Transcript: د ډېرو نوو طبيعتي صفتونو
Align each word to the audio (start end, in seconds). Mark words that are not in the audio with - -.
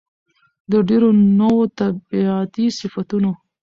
د 0.71 0.73
ډېرو 0.89 1.09
نوو 1.39 1.63
طبيعتي 1.77 2.65
صفتونو 2.79 3.31